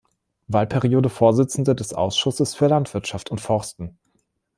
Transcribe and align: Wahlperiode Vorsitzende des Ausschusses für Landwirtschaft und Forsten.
Wahlperiode 0.47 1.09
Vorsitzende 1.09 1.75
des 1.75 1.93
Ausschusses 1.93 2.55
für 2.55 2.65
Landwirtschaft 2.65 3.29
und 3.29 3.39
Forsten. 3.39 3.99